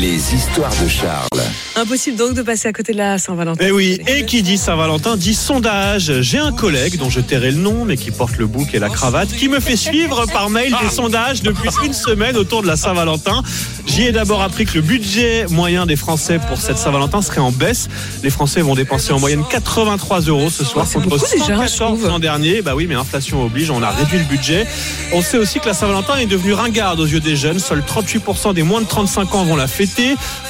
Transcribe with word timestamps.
Les 0.00 0.34
histoires 0.34 0.72
de 0.82 0.88
Charles. 0.88 1.28
Impossible 1.76 2.16
donc 2.16 2.34
de 2.34 2.42
passer 2.42 2.66
à 2.66 2.72
côté 2.72 2.92
de 2.92 2.98
la 2.98 3.16
Saint-Valentin. 3.16 3.64
Eh 3.64 3.70
oui, 3.70 4.00
et 4.08 4.24
qui 4.24 4.42
dit 4.42 4.58
Saint-Valentin 4.58 5.16
dit 5.16 5.34
sondage. 5.34 6.20
J'ai 6.20 6.38
un 6.38 6.50
collègue 6.50 6.98
dont 6.98 7.10
je 7.10 7.20
tairai 7.20 7.52
le 7.52 7.58
nom, 7.58 7.84
mais 7.84 7.96
qui 7.96 8.10
porte 8.10 8.36
le 8.36 8.48
bouc 8.48 8.74
et 8.74 8.80
la 8.80 8.88
cravate, 8.88 9.28
qui 9.28 9.48
me 9.48 9.60
fait 9.60 9.76
suivre 9.76 10.26
par 10.32 10.50
mail 10.50 10.74
des 10.82 10.90
sondages 10.90 11.42
depuis 11.42 11.68
une 11.84 11.92
semaine 11.92 12.36
autour 12.36 12.62
de 12.62 12.66
la 12.66 12.74
Saint-Valentin. 12.76 13.40
J'y 13.86 14.02
ai 14.06 14.12
d'abord 14.12 14.42
appris 14.42 14.64
que 14.64 14.74
le 14.74 14.80
budget 14.80 15.46
moyen 15.50 15.86
des 15.86 15.94
Français 15.96 16.40
pour 16.48 16.60
cette 16.60 16.78
Saint-Valentin 16.78 17.22
serait 17.22 17.40
en 17.40 17.52
baisse. 17.52 17.88
Les 18.24 18.30
Français 18.30 18.62
vont 18.62 18.74
dépenser 18.74 19.12
en 19.12 19.20
moyenne 19.20 19.44
83 19.48 20.22
euros 20.22 20.50
ce 20.50 20.64
soir 20.64 20.90
contre 20.90 21.08
beaucoup 21.08 21.24
déjà, 21.30 21.44
je 21.44 21.68
114 21.68 21.76
trouve. 21.76 22.08
l'an 22.08 22.18
dernier. 22.18 22.62
Bah 22.62 22.74
oui, 22.74 22.86
mais 22.88 22.96
inflation 22.96 23.44
oblige, 23.44 23.70
on 23.70 23.82
a 23.82 23.90
réduit 23.90 24.18
le 24.18 24.24
budget. 24.24 24.66
On 25.12 25.22
sait 25.22 25.38
aussi 25.38 25.60
que 25.60 25.66
la 25.66 25.74
Saint-Valentin 25.74 26.16
est 26.16 26.26
devenue 26.26 26.54
ringarde 26.54 26.98
aux 26.98 27.06
yeux 27.06 27.20
des 27.20 27.36
jeunes. 27.36 27.60
Seuls 27.60 27.84
38% 27.86 28.54
des 28.54 28.64
moins 28.64 28.80
de 28.80 28.86
35 28.86 29.34
ans 29.36 29.44
vont 29.44 29.54
la 29.54 29.68
fêter. 29.68 29.83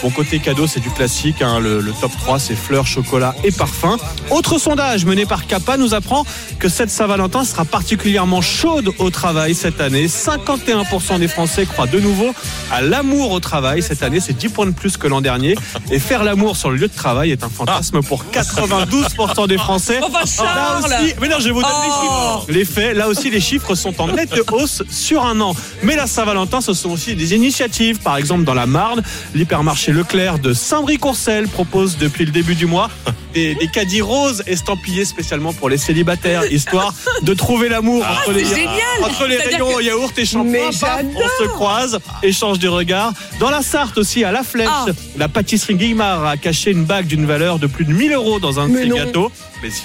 Bon, 0.02 0.10
côté 0.10 0.38
cadeau, 0.38 0.66
c'est 0.66 0.80
du 0.80 0.90
classique. 0.90 1.42
hein. 1.42 1.58
Le, 1.60 1.80
le 1.80 1.92
top 1.92 2.12
3, 2.18 2.38
c'est 2.38 2.54
fleurs, 2.54 2.86
chocolat 2.86 3.34
et 3.44 3.50
parfum. 3.50 3.96
Autre 4.30 4.58
sondage 4.58 5.04
mené 5.04 5.26
par 5.26 5.46
Capa 5.46 5.76
nous 5.76 5.94
apprend 5.94 6.24
que 6.58 6.68
cette 6.68 6.90
Saint-Valentin 6.90 7.44
sera 7.44 7.64
particulièrement 7.64 8.40
chaude 8.40 8.90
au 8.98 9.10
travail 9.10 9.54
cette 9.54 9.80
année. 9.80 10.06
51% 10.06 11.18
des 11.18 11.28
Français 11.28 11.66
croient 11.66 11.86
de 11.86 12.00
nouveau 12.00 12.32
à 12.72 12.80
l'amour 12.80 13.32
au 13.32 13.40
travail. 13.40 13.82
Cette 13.82 14.02
année, 14.02 14.20
c'est 14.20 14.32
10 14.36 14.48
points 14.50 14.66
de 14.66 14.70
plus 14.72 14.96
que 14.96 15.06
l'an 15.06 15.20
dernier. 15.20 15.56
Et 15.90 15.98
faire 15.98 16.24
l'amour 16.24 16.56
sur 16.56 16.70
le 16.70 16.76
lieu 16.76 16.88
de 16.88 16.94
travail 16.94 17.30
est 17.30 17.44
un 17.44 17.48
fantasme 17.48 18.02
pour 18.02 18.24
92% 18.32 19.46
des 19.48 19.58
Français. 19.58 19.98
Enfin, 20.02 20.44
Là 20.44 20.80
aussi, 20.84 21.14
mais 21.20 21.28
non, 21.28 21.36
je 21.40 21.44
vais 21.46 21.50
vous 21.52 21.62
donner 21.62 21.74
les 21.84 21.90
Oh. 21.90 22.38
chiffres. 22.40 22.44
Les 22.52 22.64
faits, 22.64 22.96
là 22.96 23.08
aussi, 23.08 23.30
les 23.30 23.40
chiffres 23.40 23.74
sont 23.74 24.00
en 24.00 24.08
nette 24.08 24.34
hausse 24.52 24.82
sur 24.90 25.24
un 25.24 25.40
an. 25.40 25.54
Mais 25.82 25.96
la 25.96 26.06
Saint-Valentin, 26.06 26.60
ce 26.60 26.74
sont 26.74 26.90
aussi 26.90 27.14
des 27.14 27.34
initiatives. 27.34 27.98
Par 28.00 28.16
exemple, 28.16 28.44
dans 28.44 28.54
la 28.54 28.66
Marne, 28.66 29.02
l'hypermarché 29.34 29.92
Leclerc 29.92 30.38
de 30.38 30.52
Saint-Brie-Courcelles 30.52 31.48
propose 31.48 31.96
depuis 31.98 32.24
le 32.24 32.30
début 32.32 32.54
du 32.54 32.66
mois 32.66 32.90
des, 33.34 33.54
des 33.54 33.68
caddies 33.68 34.00
roses 34.00 34.42
estampillés 34.46 35.04
spécialement 35.04 35.52
pour 35.52 35.68
les 35.68 35.76
célibataires, 35.78 36.44
histoire 36.50 36.94
de 37.22 37.34
trouver 37.34 37.68
l'amour 37.68 38.04
entre 38.06 38.32
les, 38.32 38.44
génial. 38.44 38.68
entre 39.02 39.26
les 39.26 39.38
C'est-à-dire 39.38 39.64
rayons 39.66 39.78
que- 39.78 39.82
yaourt 39.82 40.18
et 40.18 40.24
shampoing. 40.24 40.68
On 40.68 41.42
se 41.42 41.48
croise, 41.48 41.98
échange 42.22 42.58
de 42.58 42.68
regards. 42.68 43.12
Dans 43.40 43.50
la 43.50 43.62
Sarthe 43.62 43.98
aussi, 43.98 44.22
à 44.24 44.30
La 44.32 44.42
Flèche, 44.44 44.68
Ah. 44.70 44.86
la 45.16 45.28
pâtisserie 45.28 45.74
Guillemard 45.74 46.24
a 46.24 46.36
caché 46.36 46.70
une 46.70 46.84
bague 46.84 47.06
d'une 47.06 47.26
valeur 47.26 47.58
de 47.58 47.66
plus 47.66 47.84
de 47.84 47.92
1000 47.92 48.12
euros 48.12 48.38
dans 48.38 48.60
un 48.60 48.68
de 48.68 48.76
ses 48.76 48.88
gâteaux. 48.88 49.32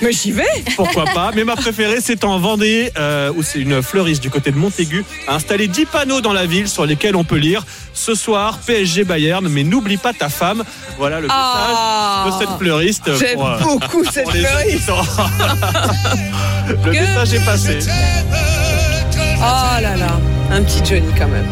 Mais 0.02 0.12
j'y 0.12 0.32
vais 0.32 0.44
pourquoi 0.76 1.06
pas. 1.06 1.32
Mais 1.36 1.44
ma 1.44 1.56
préférée, 1.56 2.00
c'est 2.02 2.24
en 2.24 2.40
Vendée, 2.40 2.92
euh, 2.98 3.32
où 3.36 3.44
c'est 3.44 3.60
une 3.60 3.82
fleuriste 3.82 4.22
du 4.22 4.30
côté 4.30 4.52
de 4.52 4.58
Montaigu, 4.58 5.04
a 5.28 5.36
installé 5.36 5.68
10 5.68 5.86
panneaux 5.86 6.22
dans 6.22 6.34
la 6.34 6.46
ville 6.46 6.68
sur 6.68 6.86
lesquels 6.86 7.16
on 7.16 7.24
peut 7.24 7.38
lire 7.38 7.66
ce 7.94 8.16
soir 8.16 8.60
PSG 8.66 9.04
Bayern, 9.04 9.48
mais 9.48 9.64
n'oublie 9.64 9.98
pas 9.98 10.14
ta 10.14 10.30
femme. 10.30 10.64
Voilà 10.98 11.20
le 11.20 11.28
Ah. 11.32 12.24
message 12.26 12.40
de 12.42 12.46
cette 12.46 12.58
fleuriste. 12.60 13.18
J'aime 13.20 13.36
pour, 13.36 13.48
euh, 13.48 13.60
beaucoup 13.60 14.04
cette 14.06 14.24
pour 14.24 14.34
fleuriste 14.34 14.90
le 16.86 16.92
message 16.92 17.34
est 17.34 17.46
passé. 17.46 17.80
Oh 19.38 19.82
là 19.82 19.96
là 19.96 20.20
Un 20.52 20.62
petit 20.64 20.80
Johnny 20.86 21.12
quand 21.18 21.28
même. 21.28 21.46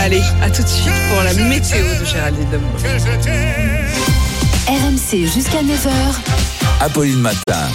Allez, 0.00 0.22
à 0.42 0.48
tout 0.50 0.62
de 0.62 0.68
suite 0.68 0.92
pour 1.12 1.22
la 1.22 1.34
météo 1.34 1.84
de 2.00 2.04
Géraldine 2.04 2.46
Demain. 2.52 4.07
RMC 5.08 5.26
jusqu'à 5.26 5.62
9h. 5.62 5.90
Apolline 6.80 7.20
Matin. 7.20 7.68